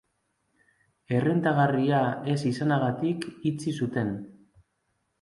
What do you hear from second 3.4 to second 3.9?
itxi